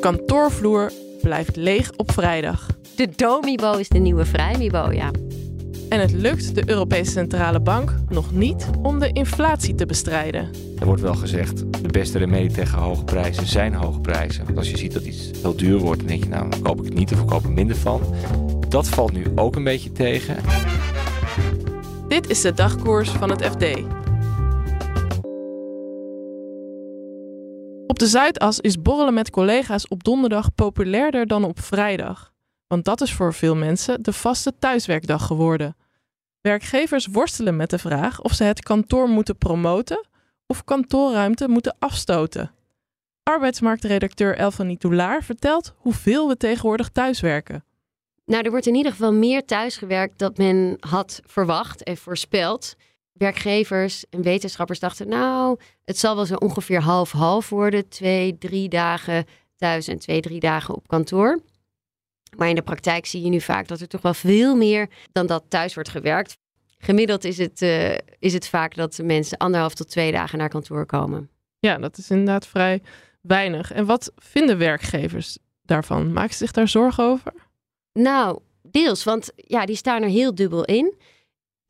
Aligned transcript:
Kantoorvloer 0.00 0.92
blijft 1.22 1.56
leeg 1.56 1.90
op 1.96 2.12
vrijdag. 2.12 2.66
De 2.96 3.08
Domibo 3.16 3.72
is 3.72 3.88
de 3.88 3.98
nieuwe 3.98 4.24
Vrijmibo, 4.24 4.92
ja. 4.92 5.10
En 5.88 6.00
het 6.00 6.12
lukt 6.12 6.54
de 6.54 6.62
Europese 6.66 7.10
Centrale 7.10 7.60
Bank 7.60 7.94
nog 8.08 8.32
niet 8.32 8.66
om 8.82 8.98
de 8.98 9.12
inflatie 9.12 9.74
te 9.74 9.86
bestrijden. 9.86 10.50
Er 10.78 10.86
wordt 10.86 11.02
wel 11.02 11.14
gezegd, 11.14 11.58
de 11.82 11.88
beste 11.88 12.18
remedie 12.18 12.50
tegen 12.50 12.78
hoge 12.78 13.04
prijzen 13.04 13.46
zijn 13.46 13.74
hoge 13.74 14.00
prijzen. 14.00 14.44
Want 14.44 14.58
als 14.58 14.70
je 14.70 14.76
ziet 14.76 14.92
dat 14.92 15.02
iets 15.02 15.30
heel 15.42 15.56
duur 15.56 15.78
wordt, 15.78 15.98
dan 15.98 16.08
denk 16.08 16.22
je, 16.22 16.28
nou, 16.28 16.50
dan 16.50 16.62
koop 16.62 16.78
ik 16.78 16.84
het 16.84 16.94
niet 16.94 17.12
of 17.12 17.20
ik 17.20 17.26
koop 17.26 17.44
er 17.44 17.52
minder 17.52 17.76
van. 17.76 18.00
Dat 18.68 18.88
valt 18.88 19.12
nu 19.12 19.24
ook 19.34 19.56
een 19.56 19.64
beetje 19.64 19.92
tegen. 19.92 20.36
Dit 22.08 22.30
is 22.30 22.40
de 22.40 22.52
dagkoers 22.52 23.10
van 23.10 23.30
het 23.30 23.44
FD. 23.44 23.64
Op 27.98 28.04
de 28.04 28.10
Zuidas 28.10 28.60
is 28.60 28.82
borrelen 28.82 29.14
met 29.14 29.30
collega's 29.30 29.88
op 29.88 30.04
donderdag 30.04 30.54
populairder 30.54 31.26
dan 31.26 31.44
op 31.44 31.60
vrijdag. 31.60 32.32
Want 32.66 32.84
dat 32.84 33.00
is 33.00 33.12
voor 33.12 33.34
veel 33.34 33.56
mensen 33.56 34.02
de 34.02 34.12
vaste 34.12 34.52
thuiswerkdag 34.58 35.26
geworden. 35.26 35.76
Werkgevers 36.40 37.06
worstelen 37.06 37.56
met 37.56 37.70
de 37.70 37.78
vraag 37.78 38.22
of 38.22 38.32
ze 38.32 38.44
het 38.44 38.62
kantoor 38.62 39.08
moeten 39.08 39.38
promoten 39.38 40.06
of 40.46 40.64
kantoorruimte 40.64 41.48
moeten 41.48 41.76
afstoten. 41.78 42.50
Arbeidsmarktredacteur 43.22 44.36
Elfanie 44.36 44.78
Toulaar 44.78 45.22
vertelt 45.22 45.74
hoeveel 45.76 46.28
we 46.28 46.36
tegenwoordig 46.36 46.88
thuiswerken. 46.88 47.64
Nou, 48.24 48.42
er 48.42 48.50
wordt 48.50 48.66
in 48.66 48.74
ieder 48.74 48.92
geval 48.92 49.12
meer 49.12 49.44
thuisgewerkt 49.44 50.18
dan 50.18 50.32
men 50.36 50.76
had 50.80 51.20
verwacht 51.24 51.82
en 51.82 51.96
voorspeld. 51.96 52.74
Werkgevers 53.18 54.04
en 54.10 54.22
wetenschappers 54.22 54.78
dachten, 54.78 55.08
nou, 55.08 55.58
het 55.84 55.98
zal 55.98 56.14
wel 56.14 56.26
zo 56.26 56.34
ongeveer 56.34 56.80
half-half 56.80 57.48
worden. 57.48 57.88
Twee, 57.88 58.38
drie 58.38 58.68
dagen 58.68 59.24
thuis 59.56 59.88
en 59.88 59.98
twee, 59.98 60.20
drie 60.20 60.40
dagen 60.40 60.74
op 60.74 60.88
kantoor. 60.88 61.40
Maar 62.36 62.48
in 62.48 62.54
de 62.54 62.62
praktijk 62.62 63.06
zie 63.06 63.22
je 63.22 63.28
nu 63.28 63.40
vaak 63.40 63.68
dat 63.68 63.80
er 63.80 63.88
toch 63.88 64.02
wel 64.02 64.14
veel 64.14 64.56
meer 64.56 64.88
dan 65.12 65.26
dat 65.26 65.44
thuis 65.48 65.74
wordt 65.74 65.88
gewerkt. 65.88 66.36
Gemiddeld 66.78 67.24
is 67.24 67.38
het, 67.38 67.62
uh, 67.62 67.94
is 68.18 68.32
het 68.32 68.48
vaak 68.48 68.74
dat 68.74 68.98
mensen 69.02 69.38
anderhalf 69.38 69.74
tot 69.74 69.88
twee 69.88 70.12
dagen 70.12 70.38
naar 70.38 70.48
kantoor 70.48 70.86
komen. 70.86 71.30
Ja, 71.58 71.78
dat 71.78 71.98
is 71.98 72.10
inderdaad 72.10 72.46
vrij 72.46 72.82
weinig. 73.20 73.72
En 73.72 73.86
wat 73.86 74.12
vinden 74.16 74.58
werkgevers 74.58 75.38
daarvan? 75.62 76.12
Maken 76.12 76.32
ze 76.32 76.38
zich 76.38 76.52
daar 76.52 76.68
zorgen 76.68 77.04
over? 77.04 77.32
Nou, 77.92 78.38
deels, 78.62 79.04
want 79.04 79.30
ja, 79.34 79.66
die 79.66 79.76
staan 79.76 80.02
er 80.02 80.08
heel 80.08 80.34
dubbel 80.34 80.64
in. 80.64 80.94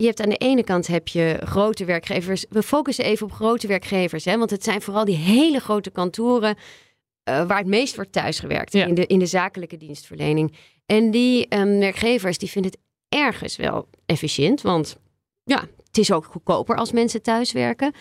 Je 0.01 0.07
hebt 0.07 0.21
aan 0.21 0.29
de 0.29 0.37
ene 0.37 0.65
kant 0.65 0.87
heb 0.87 1.09
je 1.09 1.41
grote 1.45 1.85
werkgevers. 1.85 2.45
We 2.51 2.63
focussen 2.63 3.05
even 3.05 3.27
op 3.27 3.33
grote 3.33 3.67
werkgevers, 3.67 4.25
hè, 4.25 4.39
want 4.39 4.51
het 4.51 4.65
zijn 4.65 4.83
vooral 4.83 5.05
die 5.05 5.17
hele 5.17 5.61
grote 5.61 5.91
kantoren 5.91 6.57
uh, 6.57 7.47
waar 7.47 7.59
het 7.59 7.67
meest 7.67 7.97
wordt 7.97 8.13
thuisgewerkt 8.13 8.75
in, 8.75 8.95
de, 8.95 9.07
in 9.07 9.19
de 9.19 9.27
zakelijke 9.27 9.77
dienstverlening. 9.77 10.57
En 10.87 11.11
die 11.11 11.57
um, 11.57 11.79
werkgevers 11.79 12.39
die 12.39 12.51
vinden 12.51 12.71
het 12.71 12.81
ergens 13.21 13.57
wel 13.57 13.89
efficiënt, 14.07 14.63
want 14.63 14.97
ja, 15.45 15.61
het 15.87 15.99
is 15.99 16.13
ook 16.13 16.25
goedkoper 16.25 16.77
als 16.77 16.93
mensen 16.93 17.23
thuiswerken. 17.23 17.93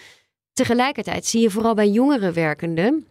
Tegelijkertijd 0.54 1.26
zie 1.26 1.42
je 1.42 1.50
vooral 1.50 1.74
bij 1.74 1.90
jongere 1.90 2.32
werkenden, 2.32 3.08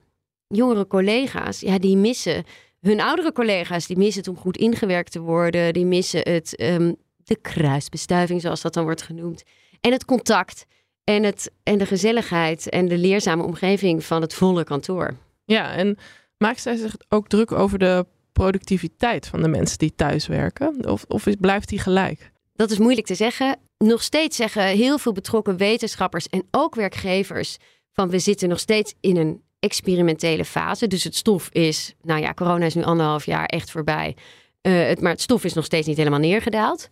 jongere 0.46 0.86
collega's, 0.86 1.60
ja, 1.60 1.78
die 1.78 1.96
missen 1.96 2.44
hun 2.80 3.00
oudere 3.00 3.32
collega's, 3.32 3.86
die 3.86 3.98
missen 3.98 4.20
het 4.20 4.30
om 4.30 4.36
goed 4.36 4.56
ingewerkt 4.56 5.12
te 5.12 5.20
worden, 5.20 5.72
die 5.72 5.86
missen 5.86 6.20
het, 6.20 6.60
um, 6.60 6.96
de 7.26 7.36
kruisbestuiving, 7.36 8.40
zoals 8.40 8.60
dat 8.60 8.74
dan 8.74 8.84
wordt 8.84 9.02
genoemd, 9.02 9.42
en 9.80 9.92
het 9.92 10.04
contact 10.04 10.66
en, 11.04 11.22
het, 11.22 11.50
en 11.62 11.78
de 11.78 11.86
gezelligheid 11.86 12.68
en 12.68 12.88
de 12.88 12.98
leerzame 12.98 13.42
omgeving 13.42 14.04
van 14.04 14.20
het 14.20 14.34
volle 14.34 14.64
kantoor. 14.64 15.16
Ja, 15.44 15.74
en 15.74 15.96
maakt 16.38 16.60
zij 16.60 16.76
zich 16.76 16.96
ook 17.08 17.28
druk 17.28 17.52
over 17.52 17.78
de 17.78 18.06
productiviteit 18.32 19.26
van 19.26 19.42
de 19.42 19.48
mensen 19.48 19.78
die 19.78 19.94
thuiswerken? 19.94 20.88
Of, 20.88 21.04
of 21.08 21.26
is, 21.26 21.34
blijft 21.40 21.68
die 21.68 21.78
gelijk? 21.78 22.30
Dat 22.54 22.70
is 22.70 22.78
moeilijk 22.78 23.06
te 23.06 23.14
zeggen. 23.14 23.58
Nog 23.78 24.02
steeds 24.02 24.36
zeggen 24.36 24.66
heel 24.66 24.98
veel 24.98 25.12
betrokken 25.12 25.56
wetenschappers 25.56 26.28
en 26.28 26.46
ook 26.50 26.74
werkgevers 26.74 27.56
van 27.92 28.10
we 28.10 28.18
zitten 28.18 28.48
nog 28.48 28.58
steeds 28.58 28.94
in 29.00 29.16
een 29.16 29.42
experimentele 29.58 30.44
fase. 30.44 30.86
Dus 30.86 31.04
het 31.04 31.16
stof 31.16 31.48
is, 31.48 31.94
nou 32.02 32.20
ja, 32.20 32.34
corona 32.34 32.64
is 32.64 32.74
nu 32.74 32.82
anderhalf 32.82 33.26
jaar 33.26 33.46
echt 33.46 33.70
voorbij. 33.70 34.16
Uh, 34.62 34.86
het, 34.86 35.00
maar 35.00 35.12
het 35.12 35.20
stof 35.20 35.44
is 35.44 35.52
nog 35.52 35.64
steeds 35.64 35.86
niet 35.86 35.96
helemaal 35.96 36.18
neergedaald. 36.18 36.88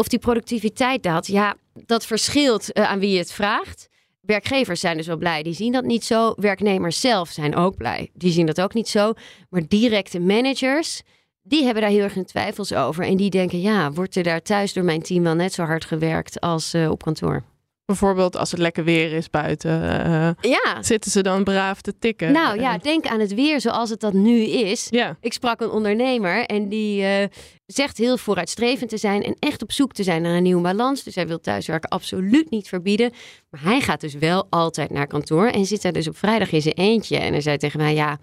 Of 0.00 0.08
die 0.08 0.18
productiviteit 0.18 1.02
daalt, 1.02 1.26
ja, 1.26 1.54
dat 1.86 2.06
verschilt 2.06 2.70
uh, 2.72 2.90
aan 2.90 2.98
wie 2.98 3.10
je 3.10 3.18
het 3.18 3.32
vraagt. 3.32 3.88
Werkgevers 4.20 4.80
zijn 4.80 4.96
dus 4.96 5.06
wel 5.06 5.16
blij, 5.16 5.42
die 5.42 5.54
zien 5.54 5.72
dat 5.72 5.84
niet 5.84 6.04
zo. 6.04 6.32
Werknemers 6.36 7.00
zelf 7.00 7.28
zijn 7.28 7.56
ook 7.56 7.76
blij, 7.76 8.10
die 8.14 8.32
zien 8.32 8.46
dat 8.46 8.60
ook 8.60 8.74
niet 8.74 8.88
zo. 8.88 9.12
Maar 9.50 9.62
directe 9.68 10.20
managers, 10.20 11.02
die 11.42 11.64
hebben 11.64 11.82
daar 11.82 11.90
heel 11.90 12.02
erg 12.02 12.14
hun 12.14 12.24
twijfels 12.24 12.72
over. 12.72 13.04
En 13.04 13.16
die 13.16 13.30
denken, 13.30 13.60
ja, 13.60 13.92
wordt 13.92 14.16
er 14.16 14.22
daar 14.22 14.42
thuis 14.42 14.72
door 14.72 14.84
mijn 14.84 15.02
team 15.02 15.22
wel 15.22 15.34
net 15.34 15.52
zo 15.52 15.62
hard 15.62 15.84
gewerkt 15.84 16.40
als 16.40 16.74
uh, 16.74 16.90
op 16.90 17.02
kantoor? 17.02 17.42
Bijvoorbeeld 17.88 18.36
als 18.36 18.50
het 18.50 18.60
lekker 18.60 18.84
weer 18.84 19.12
is 19.12 19.30
buiten, 19.30 19.82
uh, 19.82 20.50
ja. 20.52 20.82
zitten 20.82 21.10
ze 21.10 21.22
dan 21.22 21.44
braaf 21.44 21.80
te 21.80 21.98
tikken. 21.98 22.32
Nou 22.32 22.60
ja, 22.60 22.78
denk 22.78 23.06
aan 23.06 23.20
het 23.20 23.34
weer 23.34 23.60
zoals 23.60 23.90
het 23.90 24.00
dat 24.00 24.12
nu 24.12 24.40
is. 24.40 24.86
Ja. 24.90 25.16
Ik 25.20 25.32
sprak 25.32 25.60
een 25.60 25.70
ondernemer 25.70 26.44
en 26.44 26.68
die 26.68 27.02
uh, 27.02 27.24
zegt 27.66 27.98
heel 27.98 28.16
vooruitstrevend 28.16 28.90
te 28.90 28.96
zijn 28.96 29.22
en 29.22 29.36
echt 29.38 29.62
op 29.62 29.72
zoek 29.72 29.92
te 29.92 30.02
zijn 30.02 30.22
naar 30.22 30.34
een 30.34 30.42
nieuwe 30.42 30.62
balans. 30.62 31.02
Dus 31.02 31.14
hij 31.14 31.26
wil 31.26 31.40
thuiswerken 31.40 31.88
absoluut 31.88 32.50
niet 32.50 32.68
verbieden. 32.68 33.12
Maar 33.50 33.62
hij 33.62 33.80
gaat 33.80 34.00
dus 34.00 34.14
wel 34.14 34.46
altijd 34.50 34.90
naar 34.90 35.06
kantoor 35.06 35.46
en 35.46 35.64
zit 35.64 35.82
daar 35.82 35.92
dus 35.92 36.08
op 36.08 36.16
vrijdag 36.16 36.52
in 36.52 36.62
zijn 36.62 36.74
eentje. 36.74 37.16
En 37.16 37.32
hij 37.32 37.40
zei 37.40 37.56
tegen 37.56 37.80
mij, 37.80 37.94
ja, 37.94 38.18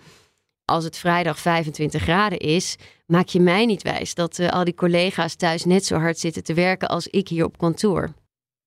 als 0.65 0.83
het 0.83 0.97
vrijdag 0.97 1.39
25 1.39 2.01
graden 2.01 2.39
is, 2.39 2.75
maak 3.05 3.27
je 3.27 3.39
mij 3.39 3.65
niet 3.65 3.83
wijs 3.83 4.13
dat 4.13 4.39
uh, 4.39 4.49
al 4.49 4.63
die 4.63 4.75
collega's 4.75 5.35
thuis 5.35 5.65
net 5.65 5.85
zo 5.85 5.97
hard 5.97 6.19
zitten 6.19 6.43
te 6.43 6.53
werken 6.53 6.87
als 6.87 7.07
ik 7.07 7.27
hier 7.27 7.45
op 7.45 7.57
kantoor. 7.57 8.13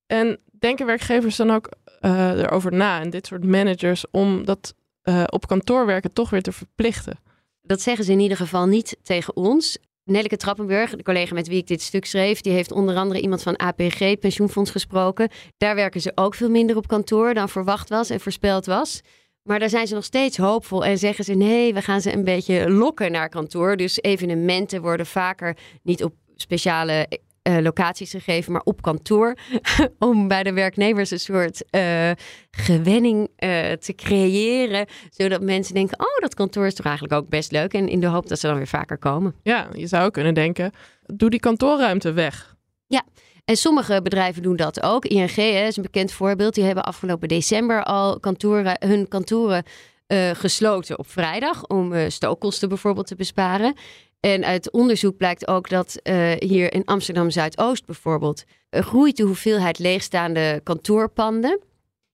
En 0.09 0.39
denken 0.59 0.87
werkgevers 0.87 1.37
dan 1.37 1.51
ook 1.51 1.69
uh, 2.01 2.31
erover 2.31 2.73
na 2.73 3.01
en 3.01 3.11
dit 3.11 3.27
soort 3.27 3.45
managers 3.45 4.05
om 4.11 4.45
dat 4.45 4.75
uh, 5.05 5.25
op 5.27 5.47
kantoor 5.47 5.87
werken 5.87 6.13
toch 6.13 6.31
weer 6.31 6.43
te 6.43 6.53
verplichten? 6.53 7.19
Dat 7.63 7.81
zeggen 7.81 8.05
ze 8.05 8.13
in 8.13 8.21
ieder 8.21 8.37
geval 8.37 8.67
niet 8.67 8.97
tegen 9.03 9.37
ons. 9.37 9.79
Nelleke 10.05 10.37
Trappenburg, 10.37 10.97
de 10.97 11.03
collega 11.03 11.35
met 11.35 11.49
wie 11.49 11.59
ik 11.59 11.67
dit 11.67 11.83
stuk 11.83 12.05
schreef, 12.05 12.41
die 12.41 12.53
heeft 12.53 12.73
onder 12.73 12.97
andere 12.97 13.21
iemand 13.21 13.43
van 13.43 13.59
APG, 13.59 14.19
pensioenfonds, 14.19 14.71
gesproken. 14.71 15.29
Daar 15.57 15.75
werken 15.75 16.01
ze 16.01 16.13
ook 16.15 16.35
veel 16.35 16.51
minder 16.51 16.77
op 16.77 16.87
kantoor 16.87 17.35
dan 17.35 17.49
verwacht 17.49 17.89
was 17.89 18.11
en 18.11 18.21
voorspeld 18.21 18.67
was. 18.67 19.01
Maar 19.43 19.59
daar 19.59 19.69
zijn 19.69 19.87
ze 19.87 19.95
nog 19.95 20.05
steeds 20.05 20.37
hoopvol 20.37 20.85
en 20.85 20.99
zeggen 20.99 21.25
ze: 21.25 21.35
nee, 21.35 21.75
we 21.75 21.83
gaan 21.83 22.01
ze 22.01 22.13
een 22.13 22.25
beetje 22.25 22.71
lokken 22.71 23.13
naar 23.13 23.29
kantoor. 23.29 23.77
Dus 23.77 24.03
evenementen 24.03 24.83
worden 24.83 25.07
vaker 25.07 25.57
niet 25.83 26.05
op 26.05 26.15
speciale 26.37 27.21
uh, 27.49 27.59
locaties 27.59 28.11
gegeven, 28.11 28.53
maar 28.53 28.63
op 28.65 28.83
kantoor. 28.83 29.37
om 29.99 30.29
bij 30.29 30.43
de 30.43 30.53
werknemers 30.53 31.11
een 31.11 31.21
soort 31.21 31.65
uh, 31.71 32.11
gewenning 32.51 33.19
uh, 33.19 33.73
te 33.73 33.95
creëren. 33.97 34.87
Zodat 35.11 35.41
mensen 35.41 35.75
denken: 35.75 36.01
oh, 36.01 36.21
dat 36.21 36.35
kantoor 36.35 36.67
is 36.67 36.75
toch 36.75 36.87
eigenlijk 36.87 37.15
ook 37.15 37.29
best 37.29 37.53
leuk. 37.53 37.75
En 37.75 37.89
in 37.89 38.01
de 38.01 38.07
hoop 38.07 38.29
dat 38.29 38.39
ze 38.39 38.47
dan 38.47 38.57
weer 38.57 38.67
vaker 38.67 38.99
komen. 38.99 39.35
Ja, 39.43 39.69
je 39.73 39.87
zou 39.87 40.11
kunnen 40.11 40.35
denken: 40.35 40.73
doe 41.07 41.31
die 41.31 41.41
kantoorruimte 41.41 42.13
weg. 42.13 42.57
Ja. 42.87 43.05
En 43.45 43.57
sommige 43.57 44.03
bedrijven 44.03 44.43
doen 44.43 44.57
dat 44.57 44.83
ook. 44.83 45.05
ING 45.05 45.35
hè, 45.35 45.67
is 45.67 45.77
een 45.77 45.83
bekend 45.83 46.13
voorbeeld. 46.13 46.55
Die 46.55 46.65
hebben 46.65 46.85
afgelopen 46.85 47.29
december 47.29 47.85
al 47.85 48.21
kantoren, 48.21 48.77
hun 48.79 49.09
kantoren 49.09 49.65
uh, 50.09 50.31
gesloten 50.31 50.99
op 50.99 51.11
vrijdag. 51.11 51.67
Om 51.67 51.93
uh, 51.93 52.09
stookkosten 52.09 52.69
bijvoorbeeld 52.69 53.07
te 53.07 53.15
besparen. 53.15 53.75
En 54.21 54.45
uit 54.45 54.71
onderzoek 54.71 55.17
blijkt 55.17 55.49
ook 55.49 55.69
dat 55.69 56.01
uh, 56.03 56.33
hier 56.39 56.73
in 56.73 56.85
Amsterdam 56.85 57.31
Zuidoost 57.31 57.87
bijvoorbeeld 57.87 58.45
groeit 58.71 59.17
de 59.17 59.23
hoeveelheid 59.23 59.79
leegstaande 59.79 60.61
kantoorpanden. 60.65 61.61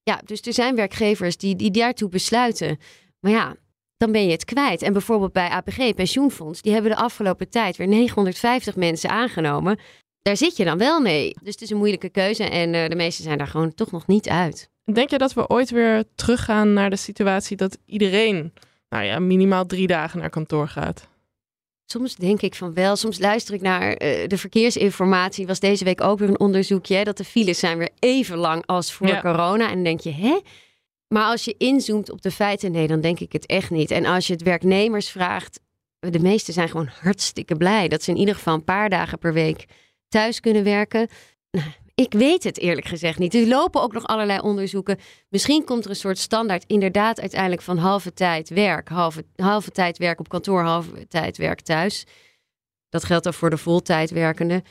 Ja, 0.02 0.20
dus 0.24 0.40
er 0.40 0.52
zijn 0.52 0.74
werkgevers 0.76 1.36
die, 1.36 1.56
die 1.56 1.70
daartoe 1.70 2.08
besluiten. 2.08 2.78
Maar 3.20 3.32
ja, 3.32 3.56
dan 3.96 4.12
ben 4.12 4.24
je 4.24 4.30
het 4.30 4.44
kwijt. 4.44 4.82
En 4.82 4.92
bijvoorbeeld 4.92 5.32
bij 5.32 5.48
APG, 5.48 5.94
pensioenfonds, 5.94 6.62
die 6.62 6.72
hebben 6.72 6.90
de 6.90 6.96
afgelopen 6.96 7.48
tijd 7.48 7.76
weer 7.76 7.88
950 7.88 8.76
mensen 8.76 9.10
aangenomen. 9.10 9.78
daar 10.22 10.36
zit 10.36 10.56
je 10.56 10.64
dan 10.64 10.78
wel 10.78 11.00
mee. 11.00 11.34
Dus 11.42 11.52
het 11.52 11.62
is 11.62 11.70
een 11.70 11.76
moeilijke 11.76 12.08
keuze 12.08 12.44
en 12.44 12.74
uh, 12.74 12.88
de 12.88 12.94
meesten 12.94 13.24
zijn 13.24 13.38
daar 13.38 13.46
gewoon 13.46 13.74
toch 13.74 13.90
nog 13.90 14.06
niet 14.06 14.28
uit. 14.28 14.70
Denk 14.92 15.10
je 15.10 15.18
dat 15.18 15.32
we 15.32 15.48
ooit 15.48 15.70
weer 15.70 16.04
teruggaan 16.14 16.72
naar 16.72 16.90
de 16.90 16.96
situatie 16.96 17.56
dat 17.56 17.78
iedereen 17.86 18.52
nou 18.88 19.04
ja, 19.04 19.18
minimaal 19.18 19.66
drie 19.66 19.86
dagen 19.86 20.20
naar 20.20 20.30
kantoor 20.30 20.68
gaat? 20.68 21.08
Soms 21.86 22.14
denk 22.16 22.42
ik 22.42 22.54
van 22.54 22.74
wel. 22.74 22.96
Soms 22.96 23.18
luister 23.18 23.54
ik 23.54 23.60
naar 23.60 23.88
uh, 23.90 24.28
de 24.28 24.38
verkeersinformatie. 24.38 25.46
Was 25.46 25.60
deze 25.60 25.84
week 25.84 26.00
ook 26.00 26.18
weer 26.18 26.28
een 26.28 26.40
onderzoekje. 26.40 27.04
Dat 27.04 27.16
de 27.16 27.24
files 27.24 27.58
zijn 27.58 27.78
weer 27.78 27.90
even 27.98 28.36
lang 28.36 28.66
als 28.66 28.92
voor 28.92 29.06
Ja. 29.06 29.20
corona. 29.20 29.68
En 29.68 29.74
dan 29.74 29.84
denk 29.84 30.00
je, 30.00 30.12
hè? 30.12 30.40
Maar 31.08 31.24
als 31.24 31.44
je 31.44 31.54
inzoomt 31.58 32.10
op 32.10 32.22
de 32.22 32.30
feiten, 32.30 32.72
nee, 32.72 32.86
dan 32.86 33.00
denk 33.00 33.20
ik 33.20 33.32
het 33.32 33.46
echt 33.46 33.70
niet. 33.70 33.90
En 33.90 34.04
als 34.06 34.26
je 34.26 34.32
het 34.32 34.42
werknemers 34.42 35.10
vraagt, 35.10 35.60
de 35.98 36.18
meesten 36.20 36.54
zijn 36.54 36.68
gewoon 36.68 36.90
hartstikke 37.00 37.56
blij 37.56 37.88
dat 37.88 38.02
ze 38.02 38.10
in 38.10 38.16
ieder 38.16 38.34
geval 38.34 38.54
een 38.54 38.64
paar 38.64 38.88
dagen 38.90 39.18
per 39.18 39.32
week 39.32 39.64
thuis 40.08 40.40
kunnen 40.40 40.64
werken. 40.64 41.08
Nou, 41.50 41.66
ik 41.94 42.12
weet 42.12 42.44
het 42.44 42.58
eerlijk 42.58 42.86
gezegd 42.86 43.18
niet. 43.18 43.34
Er 43.34 43.46
lopen 43.46 43.82
ook 43.82 43.92
nog 43.92 44.06
allerlei 44.06 44.40
onderzoeken. 44.40 44.98
Misschien 45.28 45.64
komt 45.64 45.84
er 45.84 45.90
een 45.90 45.96
soort 45.96 46.18
standaard 46.18 46.64
inderdaad 46.66 47.20
uiteindelijk 47.20 47.62
van 47.62 47.78
halve 47.78 48.12
tijd 48.12 48.48
werk, 48.48 48.88
halve, 48.88 49.24
halve 49.36 49.70
tijd 49.70 49.98
werk 49.98 50.20
op 50.20 50.28
kantoor, 50.28 50.62
halve 50.62 51.08
tijd 51.08 51.36
werk 51.36 51.60
thuis. 51.60 52.06
Dat 52.88 53.04
geldt 53.04 53.26
ook 53.26 53.34
voor 53.34 53.50
de 53.50 53.56
voltijd 53.56 54.10
werkende. 54.10 54.62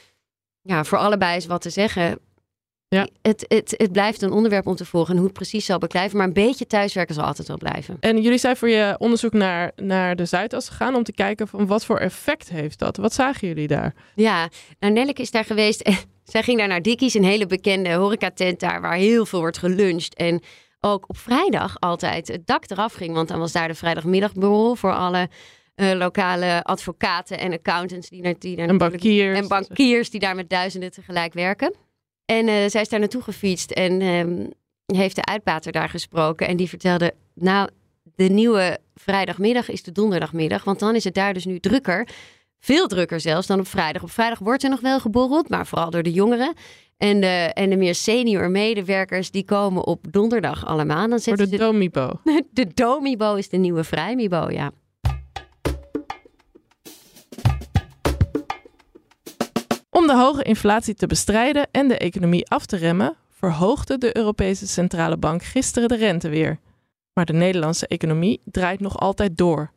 Ja, 0.61 0.83
voor 0.83 0.97
allebei 0.97 1.37
is 1.37 1.45
wat 1.45 1.61
te 1.61 1.69
zeggen. 1.69 2.19
Ja. 2.87 3.07
Het, 3.21 3.45
het, 3.47 3.73
het 3.77 3.91
blijft 3.91 4.21
een 4.21 4.31
onderwerp 4.31 4.67
om 4.67 4.75
te 4.75 4.85
volgen 4.85 5.11
en 5.11 5.17
hoe 5.17 5.27
het 5.27 5.37
precies 5.37 5.65
zal 5.65 5.77
beklijven. 5.77 6.17
Maar 6.17 6.27
een 6.27 6.33
beetje 6.33 6.67
thuiswerken 6.67 7.15
zal 7.15 7.23
altijd 7.23 7.47
wel 7.47 7.57
blijven. 7.57 7.97
En 7.99 8.21
jullie 8.21 8.37
zijn 8.37 8.57
voor 8.57 8.69
je 8.69 8.95
onderzoek 8.97 9.33
naar, 9.33 9.71
naar 9.75 10.15
de 10.15 10.25
Zuidas 10.25 10.69
gegaan 10.69 10.95
om 10.95 11.03
te 11.03 11.13
kijken 11.13 11.47
van 11.47 11.67
wat 11.67 11.85
voor 11.85 11.97
effect 11.97 12.49
heeft 12.49 12.79
dat? 12.79 12.97
Wat 12.97 13.13
zagen 13.13 13.47
jullie 13.47 13.67
daar? 13.67 13.93
Ja, 14.15 14.49
nou 14.79 14.93
Nelleke 14.93 15.21
is 15.21 15.31
daar 15.31 15.45
geweest. 15.45 15.89
Zij 16.23 16.43
ging 16.43 16.57
daar 16.57 16.67
naar 16.67 16.81
Dickies, 16.81 17.13
een 17.13 17.23
hele 17.23 17.45
bekende 17.45 17.93
horecatent 17.93 18.59
daar 18.59 18.81
waar 18.81 18.95
heel 18.95 19.25
veel 19.25 19.39
wordt 19.39 19.57
geluncht. 19.57 20.15
En 20.15 20.41
ook 20.79 21.09
op 21.09 21.17
vrijdag 21.17 21.79
altijd 21.79 22.27
het 22.27 22.47
dak 22.47 22.69
eraf 22.69 22.93
ging. 22.93 23.13
Want 23.13 23.27
dan 23.27 23.39
was 23.39 23.51
daar 23.51 23.67
de 23.67 23.75
vrijdagmiddagborrel 23.75 24.75
voor 24.75 24.93
alle 24.93 25.29
eh, 25.75 25.91
lokale 25.91 26.63
advocaten 26.63 27.39
en 27.39 27.51
accountants 27.51 28.09
die, 28.09 28.21
naar, 28.21 28.35
die 28.39 28.55
daar 28.55 28.67
En 28.67 28.77
bankiers. 28.77 29.37
en 29.37 29.47
bankiers 29.47 30.09
die 30.09 30.19
daar 30.19 30.35
met 30.35 30.49
duizenden 30.49 30.91
tegelijk 30.91 31.33
werken. 31.33 31.73
En 32.25 32.47
eh, 32.47 32.69
zij 32.69 32.81
is 32.81 32.89
daar 32.89 32.99
naartoe 32.99 33.21
gefietst 33.21 33.71
en 33.71 34.01
ehm, 34.01 34.45
heeft 34.97 35.15
de 35.15 35.25
uitbater 35.25 35.71
daar 35.71 35.89
gesproken. 35.89 36.47
En 36.47 36.57
die 36.57 36.69
vertelde, 36.69 37.13
nou, 37.33 37.69
de 38.15 38.29
nieuwe 38.29 38.79
vrijdagmiddag 38.95 39.69
is 39.69 39.83
de 39.83 39.91
donderdagmiddag. 39.91 40.63
Want 40.63 40.79
dan 40.79 40.95
is 40.95 41.03
het 41.03 41.13
daar 41.13 41.33
dus 41.33 41.45
nu 41.45 41.59
drukker. 41.59 42.07
Veel 42.63 42.87
drukker 42.87 43.19
zelfs 43.19 43.47
dan 43.47 43.59
op 43.59 43.67
vrijdag. 43.67 44.03
Op 44.03 44.11
vrijdag 44.11 44.39
wordt 44.39 44.63
er 44.63 44.69
nog 44.69 44.79
wel 44.79 44.99
geborreld, 44.99 45.49
maar 45.49 45.67
vooral 45.67 45.89
door 45.89 46.03
de 46.03 46.11
jongeren. 46.11 46.53
En 46.97 47.21
de, 47.21 47.51
en 47.53 47.69
de 47.69 47.75
meer 47.75 47.95
senior 47.95 48.49
medewerkers, 48.49 49.31
die 49.31 49.45
komen 49.45 49.85
op 49.85 50.11
donderdag 50.11 50.65
allemaal. 50.65 51.09
Dan 51.09 51.19
Voor 51.19 51.37
de 51.37 51.47
ze 51.47 51.57
Domibo. 51.57 52.19
de 52.51 52.67
Domibo 52.73 53.35
is 53.35 53.49
de 53.49 53.57
nieuwe 53.57 53.83
vrijmibo, 53.83 54.49
ja. 54.49 54.71
Om 59.89 60.07
de 60.07 60.15
hoge 60.15 60.43
inflatie 60.43 60.93
te 60.93 61.07
bestrijden 61.07 61.67
en 61.71 61.87
de 61.87 61.97
economie 61.97 62.49
af 62.49 62.65
te 62.65 62.77
remmen, 62.77 63.15
verhoogde 63.29 63.97
de 63.97 64.17
Europese 64.17 64.67
Centrale 64.67 65.17
Bank 65.17 65.43
gisteren 65.43 65.89
de 65.89 65.95
rente 65.95 66.29
weer. 66.29 66.59
Maar 67.13 67.25
de 67.25 67.33
Nederlandse 67.33 67.87
economie 67.87 68.41
draait 68.45 68.79
nog 68.79 68.99
altijd 68.99 69.37
door. 69.37 69.71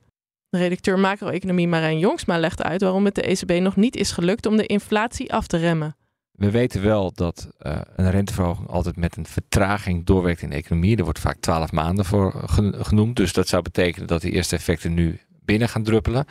Redacteur 0.50 0.98
macro-economie 0.98 1.68
Marijn 1.68 1.98
Jongsma 1.98 2.38
legt 2.38 2.62
uit 2.62 2.80
waarom 2.80 3.04
het 3.04 3.14
de 3.14 3.22
ECB 3.22 3.52
nog 3.60 3.76
niet 3.76 3.96
is 3.96 4.10
gelukt 4.12 4.46
om 4.46 4.56
de 4.56 4.66
inflatie 4.66 5.32
af 5.32 5.46
te 5.46 5.56
remmen. 5.56 5.96
We 6.32 6.50
weten 6.50 6.82
wel 6.82 7.12
dat 7.14 7.48
eh, 7.58 7.80
een 7.96 8.10
renteverhoging 8.10 8.68
altijd 8.68 8.96
met 8.96 9.16
een 9.16 9.26
vertraging 9.26 10.06
doorwerkt 10.06 10.42
in 10.42 10.50
de 10.50 10.56
economie. 10.56 10.96
Er 10.96 11.04
wordt 11.04 11.18
vaak 11.18 11.36
twaalf 11.40 11.72
maanden 11.72 12.04
voor 12.04 12.42
gen- 12.46 12.84
genoemd. 12.84 13.16
Dus 13.16 13.32
dat 13.32 13.48
zou 13.48 13.62
betekenen 13.62 14.06
dat 14.06 14.20
de 14.22 14.30
eerste 14.30 14.56
effecten 14.56 14.94
nu 14.94 15.20
binnen 15.44 15.68
gaan 15.68 15.82
druppelen. 15.82 16.24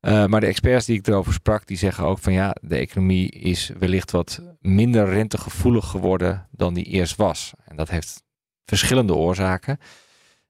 Eh, 0.00 0.26
maar 0.26 0.40
de 0.40 0.46
experts 0.46 0.86
die 0.86 0.98
ik 0.98 1.06
erover 1.06 1.32
sprak, 1.32 1.66
die 1.66 1.76
zeggen 1.76 2.04
ook 2.04 2.18
van 2.18 2.32
ja, 2.32 2.56
de 2.60 2.76
economie 2.76 3.30
is 3.30 3.70
wellicht 3.78 4.10
wat 4.10 4.40
minder 4.60 5.08
rentegevoelig 5.08 5.86
geworden 5.86 6.48
dan 6.50 6.74
die 6.74 6.84
eerst 6.84 7.16
was. 7.16 7.52
En 7.64 7.76
dat 7.76 7.90
heeft 7.90 8.22
verschillende 8.64 9.14
oorzaken. 9.14 9.78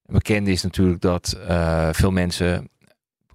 Bekend 0.02 0.48
is 0.48 0.62
natuurlijk 0.62 1.00
dat 1.00 1.32
eh, 1.48 1.88
veel 1.92 2.10
mensen, 2.10 2.68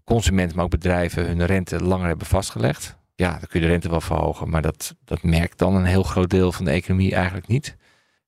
consumenten, 0.07 0.55
maar 0.55 0.65
ook 0.65 0.71
bedrijven, 0.71 1.25
hun 1.25 1.45
rente 1.45 1.83
langer 1.83 2.07
hebben 2.07 2.27
vastgelegd. 2.27 2.97
Ja, 3.15 3.31
dan 3.31 3.47
kun 3.49 3.59
je 3.59 3.65
de 3.65 3.71
rente 3.71 3.89
wel 3.89 4.01
verhogen, 4.01 4.49
maar 4.49 4.61
dat, 4.61 4.95
dat 5.05 5.23
merkt 5.23 5.57
dan 5.57 5.75
een 5.75 5.85
heel 5.85 6.03
groot 6.03 6.29
deel 6.29 6.51
van 6.51 6.65
de 6.65 6.71
economie 6.71 7.13
eigenlijk 7.13 7.47
niet. 7.47 7.75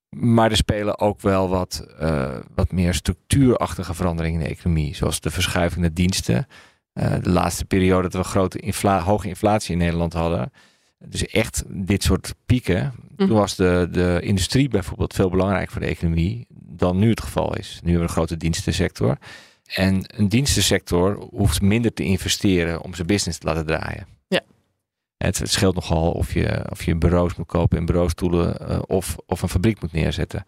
Maar 0.10 0.50
er 0.50 0.58
spelen 0.58 1.00
ook 1.00 1.22
wel 1.22 1.50
wat, 1.50 1.86
eh, 2.00 2.36
wat 2.56 2.72
meer 2.72 2.94
structuurachtige 2.94 3.94
veranderingen 3.94 4.40
in 4.40 4.46
de 4.46 4.54
economie, 4.54 4.96
zoals 4.96 5.20
de 5.20 5.30
verschuiving 5.30 5.82
naar 5.82 5.94
diensten. 5.94 6.48
Eh, 6.94 7.14
de 7.22 7.30
laatste 7.30 7.66
periode 7.66 8.10
dat 8.10 8.22
we 8.22 8.30
grote 8.30 8.60
infla 8.60 9.02
hoge 9.02 9.28
inflatie 9.28 9.72
in 9.72 9.78
Nederland 9.78 10.14
hadden. 10.14 10.52
Dus 11.06 11.26
echt 11.26 11.64
dit 11.68 12.04
soort 12.04 12.34
pieken. 12.46 12.94
Mhm. 13.16 13.28
Toen 13.28 13.38
was 13.38 13.56
de, 13.56 13.88
de 13.92 14.20
industrie 14.24 14.70
bijvoorbeeld 14.70 15.14
veel 15.14 15.30
belangrijker 15.30 15.72
voor 15.72 15.82
de 15.82 15.88
economie 15.88 16.48
dan 16.50 16.98
nu 16.98 17.10
het 17.10 17.22
geval 17.22 17.56
is. 17.56 17.80
Nu 17.82 17.90
hebben 17.90 17.96
we 17.96 18.02
een 18.02 18.18
grote 18.18 18.38
dienstensector. 18.38 19.18
En 19.76 20.04
een 20.08 20.30
dienstensector 20.30 21.28
hoeft 21.32 21.62
minder 21.62 21.94
te 21.94 22.04
investeren 22.04 22.82
om 22.82 22.94
zijn 22.94 23.08
business 23.08 23.38
te 23.38 23.48
laten 23.48 23.66
draaien. 23.66 24.08
Ja. 24.28 24.42
Het 25.18 25.42
scheelt 25.44 25.76
nogal 25.76 26.12
of 26.12 26.34
je, 26.34 26.66
of 26.70 26.84
je 26.84 26.96
bureaus 26.96 27.36
moet 27.36 27.48
kopen 27.48 27.78
en 27.78 27.86
bureaustoelen 27.86 28.70
eh, 28.70 28.80
of, 28.86 29.16
of 29.26 29.42
een 29.42 29.50
fabriek 29.50 29.82
moet 29.82 29.92
neerzetten. 29.92 30.46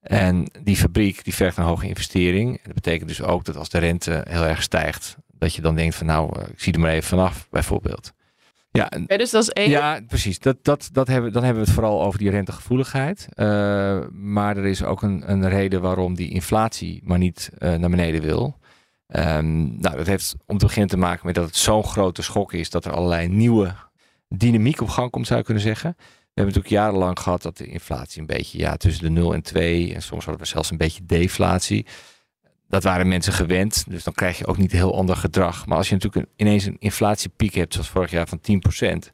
En 0.00 0.50
die 0.62 0.76
fabriek 0.76 1.24
die 1.24 1.34
vergt 1.34 1.56
een 1.56 1.64
hoge 1.64 1.88
investering. 1.88 2.62
Dat 2.62 2.74
betekent 2.74 3.08
dus 3.08 3.22
ook 3.22 3.44
dat 3.44 3.56
als 3.56 3.68
de 3.68 3.78
rente 3.78 4.24
heel 4.28 4.44
erg 4.44 4.62
stijgt, 4.62 5.16
dat 5.26 5.54
je 5.54 5.62
dan 5.62 5.74
denkt 5.74 5.94
van 5.94 6.06
nou, 6.06 6.40
eh, 6.40 6.48
ik 6.48 6.60
zie 6.60 6.72
er 6.72 6.80
maar 6.80 6.90
even 6.90 7.08
vanaf, 7.08 7.46
bijvoorbeeld. 7.50 8.12
Ja, 8.76 9.16
dus 9.16 9.30
dat 9.30 9.42
is 9.42 9.50
één. 9.50 9.70
ja, 9.70 10.00
precies. 10.06 10.38
Dat, 10.38 10.56
dat, 10.62 10.88
dat 10.92 11.06
hebben, 11.08 11.32
dan 11.32 11.42
hebben 11.44 11.62
we 11.62 11.68
het 11.68 11.78
vooral 11.78 12.02
over 12.02 12.18
die 12.18 12.30
rentegevoeligheid. 12.30 13.28
Eh, 13.30 13.98
maar 14.10 14.56
er 14.56 14.66
is 14.66 14.84
ook 14.84 15.02
een, 15.02 15.30
een 15.30 15.48
reden 15.48 15.80
waarom 15.80 16.14
die 16.14 16.30
inflatie 16.30 17.00
maar 17.04 17.18
niet 17.18 17.50
eh, 17.58 17.74
naar 17.74 17.90
beneden 17.90 18.22
wil. 18.22 18.58
Ehm, 19.06 19.80
nou, 19.80 19.96
dat 19.96 20.06
heeft 20.06 20.34
om 20.46 20.58
te 20.58 20.64
beginnen 20.64 20.90
te 20.90 20.96
maken 20.96 21.26
met 21.26 21.34
dat 21.34 21.44
het 21.44 21.56
zo'n 21.56 21.84
grote 21.84 22.22
schok 22.22 22.52
is 22.52 22.70
dat 22.70 22.84
er 22.84 22.92
allerlei 22.92 23.28
nieuwe 23.28 23.74
dynamiek 24.28 24.80
op 24.80 24.88
gang 24.88 25.10
komt, 25.10 25.26
zou 25.26 25.38
je 25.38 25.44
kunnen 25.44 25.62
zeggen. 25.62 25.94
We 26.36 26.42
hebben 26.42 26.54
natuurlijk 26.54 26.82
jarenlang 26.82 27.20
gehad 27.20 27.42
dat 27.42 27.56
de 27.56 27.66
inflatie 27.66 28.20
een 28.20 28.26
beetje 28.26 28.58
ja, 28.58 28.76
tussen 28.76 29.04
de 29.04 29.10
0 29.10 29.34
en 29.34 29.42
2 29.42 29.94
en 29.94 30.02
soms 30.02 30.24
hadden 30.24 30.42
we 30.42 30.48
zelfs 30.48 30.70
een 30.70 30.76
beetje 30.76 31.04
deflatie. 31.06 31.86
Dat 32.68 32.82
waren 32.82 33.08
mensen 33.08 33.32
gewend, 33.32 33.84
dus 33.88 34.04
dan 34.04 34.12
krijg 34.12 34.38
je 34.38 34.46
ook 34.46 34.56
niet 34.56 34.72
heel 34.72 34.96
ander 34.96 35.16
gedrag. 35.16 35.66
Maar 35.66 35.76
als 35.76 35.88
je 35.88 35.94
natuurlijk 35.94 36.26
een- 36.26 36.32
ineens 36.46 36.64
een 36.64 36.76
inflatiepiek 36.78 37.54
hebt, 37.54 37.72
zoals 37.72 37.88
vorig 37.88 38.10
jaar 38.10 38.28
van 38.28 38.40
10%, 38.40 39.12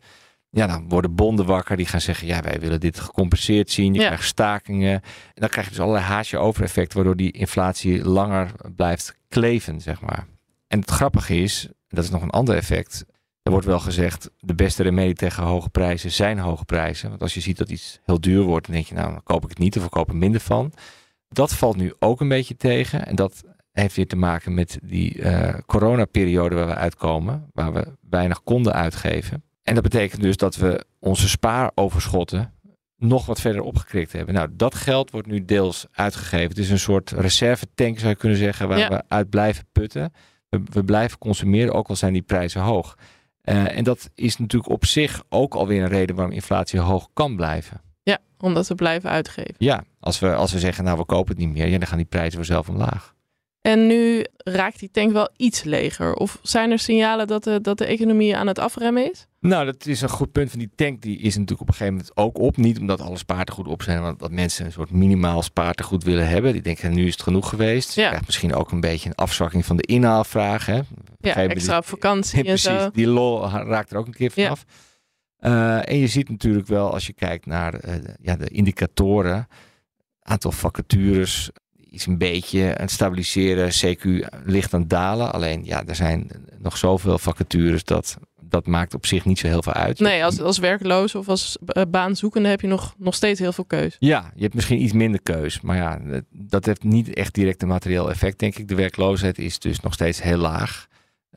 ja, 0.50 0.66
dan 0.66 0.88
worden 0.88 1.14
bonden 1.14 1.46
wakker 1.46 1.76
die 1.76 1.86
gaan 1.86 2.00
zeggen, 2.00 2.26
ja, 2.26 2.40
wij 2.40 2.60
willen 2.60 2.80
dit 2.80 3.00
gecompenseerd 3.00 3.70
zien. 3.70 3.94
Je 3.94 4.00
Ja. 4.00 4.06
krijgt 4.06 4.24
stakingen. 4.26 4.92
En 5.02 5.02
dan 5.34 5.48
krijg 5.48 5.66
je 5.66 5.72
dus 5.72 5.80
allerlei 5.82 6.04
haasje 6.06 6.38
over 6.38 6.62
effecten, 6.62 6.96
waardoor 6.96 7.16
die 7.16 7.30
inflatie 7.32 8.04
langer 8.04 8.50
blijft 8.76 9.14
kleven, 9.28 9.80
zeg 9.80 10.00
maar. 10.00 10.26
En 10.68 10.78
het 10.80 10.90
grappige 10.90 11.36
is, 11.42 11.68
dat 11.88 12.04
is 12.04 12.10
nog 12.10 12.22
een 12.22 12.30
ander 12.30 12.56
effect. 12.56 13.04
Er 13.42 13.50
wordt 13.50 13.66
wel 13.66 13.80
gezegd, 13.80 14.30
de 14.38 14.54
beste 14.54 14.82
remedie 14.82 15.14
tegen 15.14 15.42
hoge 15.42 15.68
prijzen 15.68 16.10
zijn 16.10 16.38
hoge 16.38 16.64
prijzen. 16.64 17.08
Want 17.08 17.22
als 17.22 17.34
je 17.34 17.40
ziet 17.40 17.58
dat 17.58 17.70
iets 17.70 18.00
heel 18.04 18.20
duur 18.20 18.42
wordt, 18.42 18.66
dan 18.66 18.74
denk 18.74 18.86
je, 18.86 18.94
nou, 18.94 19.10
dan 19.12 19.22
koop 19.22 19.42
ik 19.42 19.48
het 19.48 19.58
niet 19.58 19.76
of 19.78 19.84
ik 19.84 19.90
koop 19.90 20.08
er 20.08 20.16
minder 20.16 20.40
van. 20.40 20.72
Dat 21.32 21.52
valt 21.54 21.76
nu 21.76 21.94
ook 21.98 22.20
een 22.20 22.28
beetje 22.28 22.56
tegen. 22.56 23.06
En 23.06 23.14
dat 23.16 23.42
heeft 23.72 23.96
weer 23.96 24.06
te 24.06 24.16
maken 24.16 24.54
met 24.54 24.78
die 24.82 25.22
eh 25.22 25.54
coronaperiode 25.66 26.54
waar 26.54 26.66
we 26.66 26.74
uitkomen, 26.74 27.50
waar 27.52 27.72
we 27.72 27.86
weinig 28.10 28.42
konden 28.42 28.72
uitgeven. 28.72 29.42
En 29.62 29.74
dat 29.74 29.82
betekent 29.82 30.22
dus 30.22 30.36
dat 30.36 30.56
we 30.56 30.84
onze 30.98 31.28
spaaroverschotten 31.28 32.52
nog 32.96 33.26
wat 33.26 33.40
verder 33.40 33.62
opgekrikt 33.62 34.12
hebben. 34.12 34.34
Nou, 34.34 34.48
dat 34.52 34.74
geld 34.74 35.10
wordt 35.10 35.26
nu 35.26 35.44
deels 35.44 35.86
uitgegeven. 35.92 36.48
Het 36.48 36.58
is 36.58 36.70
een 36.70 36.78
soort 36.78 37.10
reservetank, 37.10 37.98
zou 37.98 38.10
je 38.10 38.16
kunnen 38.16 38.38
zeggen, 38.38 38.68
waar 38.68 38.78
Ja. 38.78 38.88
we 38.88 39.02
uit 39.08 39.30
blijven 39.30 39.64
putten. 39.72 40.12
We, 40.48 40.60
we 40.72 40.84
blijven 40.84 41.18
consumeren, 41.18 41.74
ook 41.74 41.88
al 41.88 41.96
zijn 41.96 42.12
die 42.12 42.22
prijzen 42.22 42.60
hoog. 42.60 42.96
Eh, 43.40 43.76
en 43.76 43.84
dat 43.84 44.10
is 44.14 44.36
natuurlijk 44.36 44.72
op 44.72 44.84
zich 44.84 45.22
ook 45.28 45.54
alweer 45.54 45.82
een 45.82 45.88
reden 45.88 46.16
waarom 46.16 46.34
inflatie 46.34 46.80
hoog 46.80 47.08
kan 47.12 47.36
blijven. 47.36 47.80
Ja, 48.02 48.18
omdat 48.38 48.68
we 48.68 48.74
blijven 48.74 49.10
uitgeven. 49.10 49.54
Ja, 49.58 49.84
als 50.00 50.18
we, 50.18 50.34
als 50.34 50.52
we 50.52 50.58
zeggen, 50.58 50.84
nou 50.84 50.98
we 50.98 51.04
kopen 51.04 51.34
het 51.36 51.44
niet 51.44 51.52
meer, 51.54 51.66
ja, 51.66 51.78
dan 51.78 51.88
gaan 51.88 51.96
die 51.96 52.06
prijzen 52.06 52.34
vanzelf 52.34 52.68
omlaag. 52.68 53.14
En 53.60 53.86
nu 53.86 54.24
raakt 54.36 54.78
die 54.78 54.90
tank 54.90 55.12
wel 55.12 55.30
iets 55.36 55.62
leger. 55.62 56.14
Of 56.14 56.38
zijn 56.42 56.70
er 56.70 56.78
signalen 56.78 57.26
dat 57.26 57.44
de, 57.44 57.60
dat 57.60 57.78
de 57.78 57.84
economie 57.84 58.36
aan 58.36 58.46
het 58.46 58.58
afremmen 58.58 59.10
is? 59.10 59.26
Nou, 59.40 59.64
dat 59.64 59.86
is 59.86 60.00
een 60.00 60.08
goed 60.08 60.32
punt 60.32 60.50
van 60.50 60.58
die 60.58 60.70
tank. 60.74 61.02
Die 61.02 61.18
is 61.18 61.34
natuurlijk 61.34 61.60
op 61.60 61.68
een 61.68 61.74
gegeven 61.74 61.94
moment 61.94 62.16
ook 62.16 62.38
op. 62.38 62.56
Niet 62.56 62.78
omdat 62.78 63.00
alle 63.00 63.16
spaartegoed 63.16 63.68
op 63.68 63.82
zijn, 63.82 64.02
maar 64.02 64.16
dat 64.16 64.30
mensen 64.30 64.64
een 64.64 64.72
soort 64.72 64.90
minimaal 64.90 65.42
spaartegoed 65.42 66.04
willen 66.04 66.28
hebben. 66.28 66.52
Die 66.52 66.62
denken, 66.62 66.94
nu 66.94 67.06
is 67.06 67.12
het 67.12 67.22
genoeg 67.22 67.48
geweest. 67.48 67.94
Ja. 67.94 68.02
Je 68.02 68.08
krijgt 68.08 68.26
misschien 68.26 68.54
ook 68.54 68.70
een 68.70 68.80
beetje 68.80 69.08
een 69.08 69.14
afzwakking 69.14 69.64
van 69.66 69.76
de 69.76 69.82
inhaalvraag. 69.86 70.66
Hè? 70.66 70.80
Ja, 71.20 71.34
extra 71.34 71.78
op 71.78 71.86
vakantie 71.86 72.44
en 72.48 72.58
zo. 72.58 72.74
precies. 72.74 72.92
Die 72.92 73.06
lol 73.06 73.48
raakt 73.48 73.90
er 73.90 73.96
ook 73.96 74.06
een 74.06 74.12
keer 74.14 74.32
Ja. 74.34 74.54
Uh, 75.42 75.88
en 75.88 75.98
je 75.98 76.06
ziet 76.06 76.28
natuurlijk 76.28 76.66
wel, 76.66 76.92
als 76.92 77.06
je 77.06 77.12
kijkt 77.12 77.46
naar 77.46 77.84
uh, 77.84 77.94
ja, 78.20 78.36
de 78.36 78.48
indicatoren, 78.48 79.48
aantal 80.22 80.52
vacatures 80.52 81.50
is 81.90 82.06
een 82.06 82.18
beetje 82.18 82.64
aan 82.64 82.82
het 82.82 82.90
stabiliseren. 82.90 83.70
CQ 83.70 84.28
ligt 84.44 84.74
aan 84.74 84.80
het 84.80 84.90
dalen. 84.90 85.32
Alleen 85.32 85.64
ja, 85.64 85.84
er 85.86 85.94
zijn 85.94 86.30
nog 86.58 86.76
zoveel 86.76 87.18
vacatures 87.18 87.84
dat 87.84 88.16
dat 88.52 88.66
maakt 88.66 88.94
op 88.94 89.06
zich 89.06 89.24
niet 89.24 89.38
zo 89.38 89.46
heel 89.46 89.62
veel 89.62 89.72
uit. 89.72 89.98
Nee, 89.98 90.24
als, 90.24 90.40
als 90.40 90.58
werkloos 90.58 91.14
of 91.14 91.28
als 91.28 91.58
baanzoekende 91.88 92.48
heb 92.48 92.60
je 92.60 92.66
nog, 92.66 92.94
nog 92.98 93.14
steeds 93.14 93.40
heel 93.40 93.52
veel 93.52 93.64
keus. 93.64 93.96
Ja, 93.98 94.32
je 94.34 94.42
hebt 94.42 94.54
misschien 94.54 94.82
iets 94.82 94.92
minder 94.92 95.22
keus. 95.22 95.60
Maar 95.60 95.76
ja, 95.76 96.00
dat 96.30 96.64
heeft 96.64 96.82
niet 96.82 97.14
echt 97.14 97.34
direct 97.34 97.62
een 97.62 97.68
materieel 97.68 98.10
effect, 98.10 98.38
denk 98.38 98.56
ik. 98.56 98.68
De 98.68 98.74
werkloosheid 98.74 99.38
is 99.38 99.58
dus 99.58 99.80
nog 99.80 99.92
steeds 99.92 100.22
heel 100.22 100.38
laag. 100.38 100.86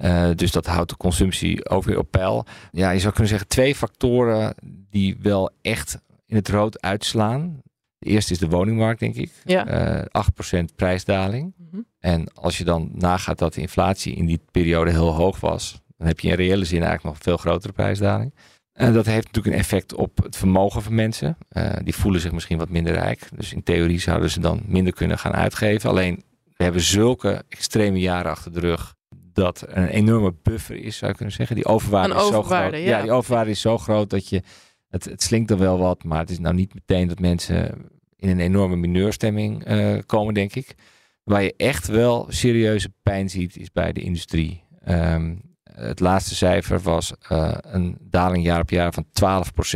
Uh, 0.02 0.30
dus 0.36 0.52
dat 0.52 0.66
houdt 0.66 0.90
de 0.90 0.98
consumptie 0.98 1.70
ook 1.70 1.84
weer 1.84 1.98
op 1.98 2.12
peil. 2.12 2.46
Ja, 2.72 2.90
je 2.90 3.00
zou 3.00 3.12
kunnen 3.12 3.30
zeggen 3.30 3.48
twee 3.48 3.76
factoren 3.76 4.56
die 4.90 5.18
wel 5.22 5.52
echt 5.62 6.00
in 6.26 6.36
het 6.36 6.50
rood 6.50 6.82
uitslaan. 6.82 7.62
De 7.98 8.10
eerste 8.10 8.34
is 8.34 8.40
de 8.40 8.50
woningmarkt, 8.50 9.00
denk 9.00 9.16
ik. 9.16 9.32
Ja. 9.44 9.98
Uh, 10.14 10.24
8% 10.62 10.64
prijsdaling. 10.76 11.54
Mm 11.58 11.68
-hmm. 11.72 11.86
En 12.00 12.34
als 12.34 12.58
je 12.58 12.64
dan 12.64 12.90
nagaat 12.94 13.38
dat 13.38 13.54
de 13.54 13.62
inflatie 13.62 14.16
in 14.16 14.26
die 14.26 14.40
periode 14.52 14.92
heel 14.92 15.14
hoog 15.14 15.40
was, 15.40 15.82
dan 15.98 16.08
heb 16.08 16.20
je 16.20 16.28
in 16.28 16.36
reële 16.36 16.66
zin 16.66 16.84
eigenlijk 16.84 17.04
nog 17.04 17.16
een 17.16 17.22
veel 17.22 17.38
grotere 17.38 17.74
prijsdaling. 17.74 18.34
En 18.74 18.94
dat 18.94 19.06
heeft 19.06 19.26
natuurlijk 19.26 19.56
een 19.56 19.62
effect 19.62 19.94
op 19.94 20.24
het 20.24 20.36
vermogen 20.36 20.82
van 20.82 20.96
mensen. 20.96 21.38
Uh, 21.52 21.74
die 21.84 21.96
voelen 21.96 22.22
zich 22.22 22.32
misschien 22.32 22.58
wat 22.58 22.70
minder 22.70 22.94
rijk. 22.94 23.28
Dus 23.36 23.54
in 23.54 23.64
theorie 23.64 24.00
zouden 24.00 24.30
ze 24.30 24.40
dan 24.40 24.62
minder 24.66 24.94
kunnen 24.94 25.18
gaan 25.18 25.34
uitgeven. 25.34 25.90
Alleen 25.90 26.24
we 26.58 26.64
hebben 26.64 26.82
zulke 26.82 27.44
extreme 27.50 28.00
jaren 28.00 28.32
achter 28.32 28.54
de 28.54 28.60
rug 28.60 28.95
dat 29.36 29.66
een 29.68 29.88
enorme 29.88 30.34
buffer 30.42 30.76
is, 30.76 30.98
zou 30.98 31.12
je 31.12 31.18
kunnen 31.18 31.36
zeggen. 31.36 31.56
Die 31.56 31.66
overwaarde, 31.66 32.16
is 32.16 32.28
zo 32.28 32.44
groot. 32.44 32.72
Ja. 32.72 32.78
ja. 32.78 33.02
die 33.02 33.12
overwaarde 33.12 33.52
is 33.52 33.62
zo 33.62 33.78
groot 33.78 34.10
dat 34.10 34.30
je. 34.30 34.42
Het, 34.90 35.06
het 35.06 35.24
slinkt 35.24 35.52
er 35.52 35.58
wel 35.58 35.78
wat, 35.78 36.04
maar 36.04 36.20
het 36.20 36.30
is 36.30 36.40
nou 36.40 36.56
niet 36.56 36.74
meteen 36.74 37.08
dat 37.08 37.20
mensen 37.20 37.90
in 38.16 38.30
een 38.30 38.40
enorme 38.40 38.76
mineurstemming 38.76 39.70
uh, 39.70 39.98
komen, 40.06 40.34
denk 40.34 40.56
ik. 40.56 40.76
Waar 41.24 41.44
je 41.44 41.54
echt 41.58 41.88
wel 41.88 42.26
serieuze 42.30 42.94
pijn 43.04 43.30
ziet, 43.30 43.58
is 43.58 43.72
bij 43.72 43.94
de 43.94 44.02
industrie. 44.02 44.64
Um, 44.88 45.42
het 45.64 46.00
laatste 46.00 46.36
cijfer 46.36 46.80
was 46.80 47.14
uh, 47.32 47.58
een 47.62 47.98
daling 48.02 48.46
jaar 48.46 48.62
op 48.62 48.70
jaar 48.70 48.94
van 48.94 49.06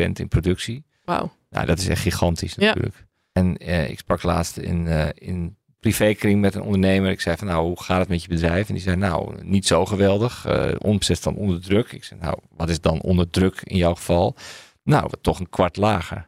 12% 0.08 0.12
in 0.14 0.28
productie. 0.28 0.86
Wauw. 1.04 1.32
Nou, 1.50 1.66
dat 1.66 1.80
is 1.80 1.88
echt 1.88 2.02
gigantisch 2.02 2.56
natuurlijk. 2.56 2.96
Ja. 2.96 3.08
En 3.32 3.68
uh, 3.68 3.90
ik 3.90 4.00
sprak 4.00 4.24
laatst 4.24 4.58
in, 4.58 4.86
uh, 4.86 5.08
in 5.14 5.58
privékring 5.80 6.42
met 6.42 6.56
een 6.56 6.62
ondernemer. 6.62 7.12
Ik 7.12 7.22
zei 7.22 7.38
van 7.38 7.48
nou, 7.48 7.66
hoe 7.68 7.84
gaat 7.84 8.00
het 8.00 8.10
met 8.10 8.22
je 8.22 8.28
bedrijf? 8.28 8.68
En 8.68 8.74
die 8.74 8.84
zei 8.84 8.96
nou, 8.96 9.44
niet 9.44 9.68
zo 9.68 9.86
geweldig. 9.86 10.46
Uh, 10.48 10.72
omzet 10.78 11.24
dan 11.24 11.36
onder 11.36 11.62
druk. 11.62 11.92
Ik 11.92 12.04
zei 12.04 12.20
nou, 12.20 12.38
wat 12.56 12.70
is 12.70 12.82
dan 12.82 13.02
onder 13.02 13.30
druk 13.30 13.62
in 13.64 13.78
jouw 13.78 13.96
geval? 13.96 14.36
Nou, 14.84 15.12
toch 15.22 15.40
een 15.40 15.50
kwart 15.50 15.78
lager. 15.78 16.28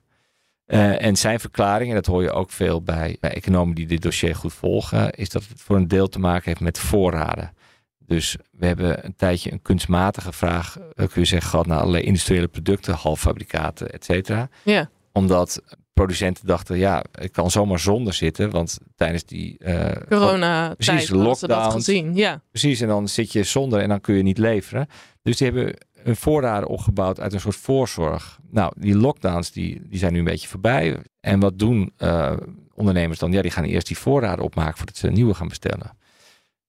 Uh, 0.68 1.06
en 1.06 1.16
zijn 1.16 1.40
verklaring, 1.40 1.90
en 1.90 1.96
dat 1.96 2.06
hoor 2.06 2.24
je 2.24 2.32
ook 2.32 2.52
veel 2.52 2.82
bij, 2.82 3.18
bij 3.20 3.34
economen 3.34 3.76
die 3.76 3.88
dit 3.88 4.02
dossier 4.02 4.36
goed 4.36 4.54
volgen, 4.54 5.12
is 5.12 5.30
dat 5.30 5.46
het 5.48 5.62
voor 5.62 5.76
een 5.76 5.88
deel 5.88 6.08
te 6.08 6.20
maken 6.20 6.44
heeft 6.46 6.60
met 6.60 6.80
voorraden. 6.80 7.54
Dus 8.00 8.38
we 8.52 8.66
hebben 8.66 9.06
een 9.06 9.16
tijdje 9.16 9.52
een 9.52 9.62
kunstmatige 9.62 10.32
vraag, 10.32 10.78
kun 10.96 11.10
je 11.14 11.26
zeggen, 11.26 11.50
gehad 11.50 11.66
naar 11.66 11.80
allerlei 11.80 12.04
industriële 12.04 12.48
producten, 12.48 12.94
halffabrikaten, 12.94 13.92
et 13.92 14.06
cetera. 14.06 14.50
Ja. 14.64 14.90
Omdat 15.12 15.62
producenten 15.94 16.48
dachten, 16.48 16.78
ja, 16.78 17.04
ik 17.20 17.32
kan 17.32 17.52
zomaar 17.52 17.80
zonder 17.80 18.14
zitten, 18.14 18.50
want 18.50 18.78
tijdens 18.96 19.26
die 19.26 19.56
uh, 19.60 19.92
corona 20.10 20.74
precies 20.74 21.06
tijd 21.06 21.10
lockdown, 21.10 21.64
dat 21.64 21.72
gezien. 21.72 22.16
Ja. 22.16 22.42
Precies, 22.50 22.82
en 22.82 22.88
dan 22.88 23.08
zit 23.08 23.32
je 23.32 23.44
zonder 23.44 23.80
en 23.80 23.90
dan 23.90 24.02
kun 24.02 24.16
je 24.16 24.24
niet 24.24 24.38
leveren. 24.38 24.88
Dus 25.22 25.38
die 25.38 25.48
hebben 25.48 25.76
een 26.04 26.16
voorraden 26.16 26.70
opgebouwd 26.70 27.20
uit 27.20 27.34
een 27.34 27.40
soort 27.40 27.56
voorzorg. 27.56 28.40
Nou, 28.50 28.74
die 28.78 28.96
lockdowns 28.96 29.52
die, 29.52 29.82
die 29.88 30.00
zijn 30.00 30.14
nu 30.14 30.20
een 30.20 30.26
beetje 30.26 30.48
voorbij. 30.48 30.98
En 31.20 31.40
wat 31.40 31.60
doen 31.60 31.94
uh, 31.98 32.34
ondernemers 32.74 33.20
dan? 33.20 33.32
Ja, 33.32 33.42
die 33.42 33.52
gaan 33.52 33.64
eerst 33.64 33.88
die 33.88 33.98
voorraden 33.98 34.46
opmaken 34.46 34.78
voordat 34.78 34.98
ze 34.98 35.08
nieuwe 35.08 35.34
gaan 35.34 35.48
bestellen. 35.48 35.98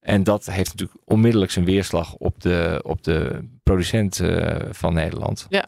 En 0.01 0.25
dat 0.25 0.47
heeft 0.47 0.69
natuurlijk 0.69 0.99
onmiddellijk 1.05 1.51
zijn 1.51 1.65
weerslag 1.65 2.15
op 2.15 2.41
de, 2.41 2.81
op 2.83 3.03
de 3.03 3.49
producent 3.63 4.19
uh, 4.19 4.57
van 4.71 4.95
Nederland. 4.95 5.47
Ja. 5.49 5.67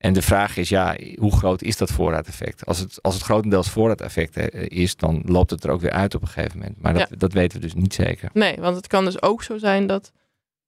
En 0.00 0.12
de 0.12 0.22
vraag 0.22 0.56
is, 0.56 0.68
ja, 0.68 0.96
hoe 1.18 1.32
groot 1.36 1.62
is 1.62 1.76
dat 1.76 1.90
voorraadeffect? 1.92 2.66
Als 2.66 2.78
het, 2.78 2.98
als 3.02 3.14
het 3.14 3.22
grotendeels 3.22 3.68
voorraadeffect 3.70 4.36
is, 4.70 4.96
dan 4.96 5.22
loopt 5.26 5.50
het 5.50 5.64
er 5.64 5.70
ook 5.70 5.80
weer 5.80 5.90
uit 5.90 6.14
op 6.14 6.22
een 6.22 6.28
gegeven 6.28 6.58
moment. 6.58 6.80
Maar 6.80 6.92
dat, 6.94 7.08
Ja. 7.10 7.16
dat 7.16 7.32
weten 7.32 7.60
we 7.60 7.64
dus 7.66 7.74
niet 7.74 7.94
zeker. 7.94 8.30
Nee, 8.32 8.56
want 8.60 8.76
het 8.76 8.86
kan 8.86 9.04
dus 9.04 9.22
ook 9.22 9.42
zo 9.42 9.58
zijn 9.58 9.86
dat 9.86 10.12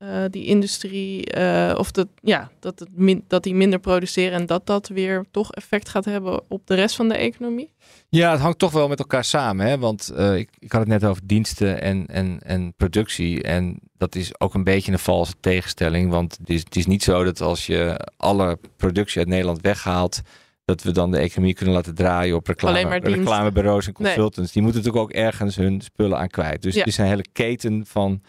eh, 0.03 0.25
die 0.31 0.45
industrie, 0.45 1.25
eh, 1.27 1.79
of 1.79 1.91
dat, 1.91 2.09
ja, 2.23 2.51
dat, 2.61 2.79
het 2.79 2.89
min, 2.93 3.25
dat 3.29 3.43
die 3.43 3.55
minder 3.55 3.79
produceren 3.79 4.33
en 4.41 4.47
dat 4.47 4.67
dat 4.67 4.89
weer 4.89 5.25
toch 5.31 5.53
effect 5.53 5.89
gaat 5.89 6.05
hebben 6.05 6.43
op 6.49 6.67
de 6.67 6.75
rest 6.75 6.97
van 6.97 7.09
de 7.09 7.15
economie. 7.15 7.73
Ja, 8.09 8.31
het 8.31 8.41
hangt 8.41 8.59
toch 8.59 8.73
wel 8.73 8.89
met 8.89 8.99
elkaar 8.99 9.25
samen. 9.25 9.67
Hè? 9.67 9.79
Want 9.79 10.13
uh, 10.17 10.37
ik, 10.37 10.51
ik 10.59 10.73
had 10.73 10.81
het 10.81 10.89
net 10.91 11.05
over 11.05 11.23
diensten 11.25 11.83
en, 11.83 12.07
en, 12.07 12.39
en 12.45 12.75
productie. 12.77 13.43
En 13.43 13.79
dat 13.99 14.15
is 14.15 14.41
ook 14.41 14.55
een 14.55 14.65
beetje 14.65 14.93
een 14.93 14.99
valse 14.99 15.35
tegenstelling. 15.41 16.11
Want 16.11 16.37
het 16.39 16.51
is, 16.51 16.61
het 16.61 16.77
is 16.77 16.87
niet 16.87 17.03
zo 17.03 17.25
dat 17.25 17.41
als 17.41 17.67
je 17.67 18.09
alle 18.17 18.59
productie 18.77 19.19
uit 19.19 19.29
Nederland 19.29 19.61
weghaalt. 19.61 20.21
dat 20.65 20.83
we 20.83 20.91
dan 20.93 21.11
de 21.11 21.19
economie 21.19 21.55
kunnen 21.55 21.75
laten 21.75 21.95
draaien 21.95 22.37
op 22.37 22.47
reclame, 22.47 22.75
Alleen 22.77 22.89
maar 22.89 23.01
diensten. 23.01 23.25
reclamebureaus 23.25 23.87
en 23.87 23.93
Nee. 23.99 24.07
consultants. 24.13 24.53
Die 24.53 24.63
moeten 24.63 24.81
natuurlijk 24.83 25.11
ook 25.11 25.17
ergens 25.17 25.57
hun 25.57 25.81
spullen 25.81 26.19
aan 26.19 26.29
kwijt. 26.29 26.63
Dus 26.63 26.73
Ja. 26.75 26.79
het 26.79 26.89
is 26.89 26.99
een 26.99 27.05
hele 27.07 27.25
keten 27.33 27.87
van, 27.87 28.23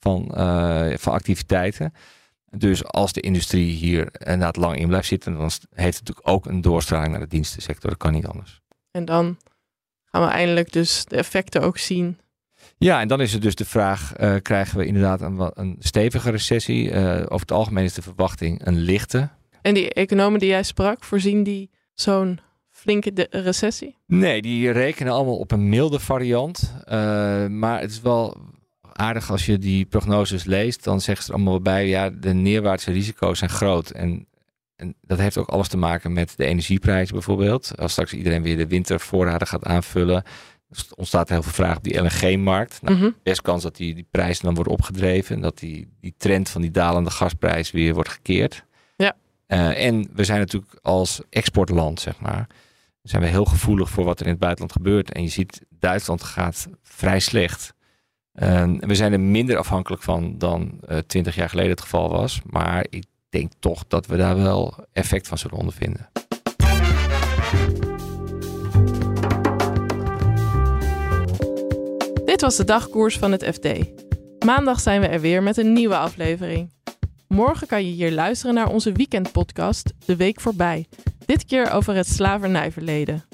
van, 0.00 0.32
uh, 0.36 0.96
van 0.96 1.12
activiteiten. 1.12 1.92
Dus 2.50 2.84
als 2.84 3.12
de 3.12 3.20
industrie 3.20 3.72
hier 3.74 4.08
inderdaad 4.18 4.56
lang 4.56 4.76
in 4.78 4.88
blijft 4.88 5.08
zitten, 5.08 5.32
dan 5.32 5.40
heeft 5.40 5.98
het 5.98 6.08
natuurlijk 6.08 6.28
ook 6.28 6.46
een 6.46 6.60
doorstraling 6.60 7.10
naar 7.10 7.20
de 7.20 7.26
dienstensector. 7.26 7.90
Dat 7.90 7.98
kan 7.98 8.12
niet 8.12 8.26
anders. 8.26 8.60
En 8.90 9.04
dan 9.04 9.36
gaan 10.04 10.22
we 10.22 10.28
eindelijk 10.28 10.72
dus 10.72 11.04
de 11.04 11.16
effecten 11.16 11.62
ook 11.62 11.78
zien. 11.78 12.18
Ja, 12.78 13.00
en 13.00 13.08
dan 13.08 13.20
is 13.20 13.32
het 13.32 13.42
dus 13.42 13.54
de 13.54 13.64
vraag: 13.64 14.20
uh, 14.20 14.34
krijgen 14.42 14.78
we 14.78 14.86
inderdaad 14.86 15.20
een, 15.20 15.50
een 15.54 15.76
stevige 15.78 16.30
recessie? 16.30 16.90
Uh, 16.90 17.16
over 17.20 17.40
het 17.40 17.52
algemeen 17.52 17.84
is 17.84 17.94
de 17.94 18.02
verwachting 18.02 18.66
een 18.66 18.78
lichte. 18.78 19.28
En 19.62 19.74
die 19.74 19.92
economen 19.92 20.38
die 20.38 20.48
jij 20.48 20.62
sprak, 20.62 21.04
voorzien 21.04 21.42
die 21.42 21.70
zo'n 21.94 22.40
flinke 22.70 23.12
de- 23.12 23.26
recessie? 23.30 23.96
Nee, 24.06 24.42
die 24.42 24.70
rekenen 24.70 25.12
allemaal 25.12 25.38
op 25.38 25.52
een 25.52 25.68
milde 25.68 25.98
variant. 25.98 26.72
Uh, 26.78 27.46
maar 27.46 27.80
het 27.80 27.90
is 27.90 28.00
wel 28.00 28.36
aardig 28.98 29.30
als 29.30 29.46
je 29.46 29.58
die 29.58 29.84
prognoses 29.84 30.44
leest. 30.44 30.84
Dan 30.84 31.00
zeggen 31.00 31.24
ze 31.24 31.30
er 31.30 31.36
allemaal 31.36 31.60
bij: 31.60 31.88
ja, 31.88 32.10
de 32.10 32.32
neerwaartse 32.32 32.92
risico's 32.92 33.38
zijn 33.38 33.50
groot. 33.50 33.90
En, 33.90 34.26
en 34.76 34.94
dat 35.02 35.18
heeft 35.18 35.38
ook 35.38 35.48
alles 35.48 35.68
te 35.68 35.76
maken 35.76 36.12
met 36.12 36.34
de 36.36 36.44
energieprijzen 36.44 37.14
bijvoorbeeld. 37.14 37.72
Als 37.78 37.92
straks 37.92 38.12
iedereen 38.12 38.42
weer 38.42 38.56
de 38.56 38.66
wintervoorraden 38.66 39.46
gaat 39.46 39.64
aanvullen. 39.64 40.22
ontstaat 40.94 41.26
er 41.28 41.32
heel 41.34 41.42
veel 41.42 41.52
vraag 41.52 41.76
op 41.76 41.84
die 41.84 41.98
LNG-markt. 42.00 42.82
Nou, 42.82 42.96
Mhm. 42.96 43.10
best 43.22 43.42
kans 43.42 43.62
dat 43.62 43.76
die, 43.76 43.94
die 43.94 44.06
prijzen 44.10 44.44
dan 44.44 44.54
worden 44.54 44.72
opgedreven. 44.72 45.34
En 45.36 45.42
dat 45.42 45.58
die, 45.58 45.88
die 46.00 46.14
trend 46.16 46.48
van 46.48 46.60
die 46.60 46.70
dalende 46.70 47.10
gasprijs 47.10 47.70
weer 47.70 47.94
wordt 47.94 48.08
gekeerd. 48.08 48.64
Ja. 48.96 49.16
Uh, 49.48 49.84
en 49.86 50.08
we 50.12 50.24
zijn 50.24 50.38
natuurlijk 50.38 50.72
als 50.82 51.20
exportland, 51.30 52.00
zeg 52.00 52.20
maar, 52.20 52.46
zijn 53.02 53.22
we 53.22 53.28
heel 53.28 53.44
gevoelig 53.44 53.90
voor 53.90 54.04
wat 54.04 54.18
er 54.20 54.24
in 54.26 54.30
het 54.30 54.40
buitenland 54.40 54.72
gebeurt. 54.72 55.12
En 55.12 55.22
je 55.22 55.28
ziet, 55.28 55.60
Duitsland 55.70 56.22
gaat 56.22 56.68
vrij 56.82 57.20
slecht. 57.20 57.74
Uh, 58.42 58.64
we 58.78 58.94
zijn 58.94 59.12
er 59.12 59.20
minder 59.20 59.56
afhankelijk 59.56 60.02
van 60.02 60.34
dan 60.38 60.80
uh, 60.88 60.98
twintig 60.98 61.34
jaar 61.34 61.48
geleden 61.48 61.70
het 61.70 61.80
geval 61.80 62.08
was. 62.08 62.40
Maar 62.46 62.86
ik 62.90 63.04
denk 63.28 63.52
toch 63.58 63.84
dat 63.88 64.06
we 64.06 64.16
daar 64.16 64.36
wel 64.36 64.74
effect 64.92 65.28
van 65.28 65.38
zullen 65.38 65.56
ondervinden. 65.56 66.08
Dit 72.24 72.40
was 72.40 72.56
de 72.56 72.64
dagkoers 72.64 73.18
van 73.18 73.32
het 73.32 73.44
FD. 73.44 73.68
Maandag 74.44 74.80
zijn 74.80 75.00
we 75.00 75.06
er 75.06 75.20
weer 75.20 75.42
met 75.42 75.56
een 75.56 75.72
nieuwe 75.72 75.96
aflevering. 75.96 76.72
Morgen 77.28 77.66
kan 77.66 77.86
je 77.86 77.92
hier 77.92 78.12
luisteren 78.12 78.54
naar 78.54 78.68
onze 78.68 78.92
weekendpodcast 78.92 79.92
De 80.04 80.16
Week 80.16 80.40
Voorbij. 80.40 80.86
Dit 81.26 81.44
keer 81.44 81.70
over 81.70 81.94
het 81.94 82.08
slavernijverleden. 82.08 83.24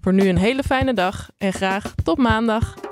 Voor 0.00 0.12
nu 0.12 0.28
een 0.28 0.38
hele 0.38 0.62
fijne 0.62 0.94
dag 0.94 1.30
en 1.38 1.52
graag 1.52 1.94
tot 2.02 2.18
maandag. 2.18 2.91